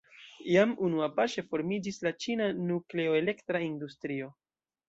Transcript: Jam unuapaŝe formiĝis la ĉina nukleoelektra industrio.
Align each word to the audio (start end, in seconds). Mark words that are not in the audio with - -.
Jam 0.53 0.71
unuapaŝe 0.87 1.43
formiĝis 1.51 2.01
la 2.07 2.13
ĉina 2.25 2.49
nukleoelektra 2.71 3.63
industrio. 3.67 4.33